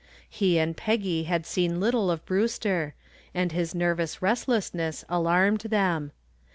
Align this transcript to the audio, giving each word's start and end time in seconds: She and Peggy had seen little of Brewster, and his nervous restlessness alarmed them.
She 0.31 0.57
and 0.57 0.75
Peggy 0.75 1.25
had 1.25 1.45
seen 1.45 1.79
little 1.79 2.09
of 2.09 2.25
Brewster, 2.25 2.95
and 3.35 3.51
his 3.51 3.75
nervous 3.75 4.19
restlessness 4.19 5.05
alarmed 5.07 5.61
them. 5.61 6.11